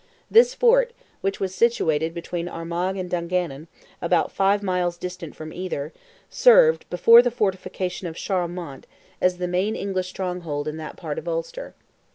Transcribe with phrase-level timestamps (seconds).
[0.31, 3.67] This fort, which was situated between Armagh and Dungannon,
[4.01, 5.93] about five miles distant from either,
[6.27, 8.87] served, before the fortification of Charlemont,
[9.21, 11.75] as the main English stronghold in that part of Ulster.